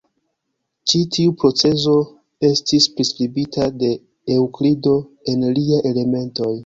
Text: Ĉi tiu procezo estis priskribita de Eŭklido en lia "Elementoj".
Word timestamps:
Ĉi 0.93 1.01
tiu 1.17 1.33
procezo 1.43 1.93
estis 2.49 2.87
priskribita 2.95 3.67
de 3.83 3.93
Eŭklido 4.39 4.95
en 5.35 5.47
lia 5.59 5.85
"Elementoj". 5.93 6.53